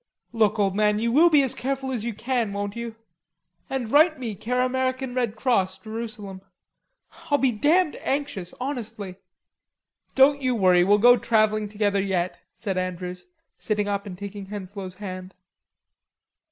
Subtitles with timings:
[0.33, 2.95] "Look, old man, you will be as careful as you can, won't you?
[3.69, 6.41] And write me care American Red Cross, Jerusalem.
[7.29, 9.17] I'll be damned anxious, honestly."
[10.15, 13.27] "Don't you worry, we'll go travelling together yet," said Andrews,
[13.59, 15.35] sitting up and taking Henslowe's hand.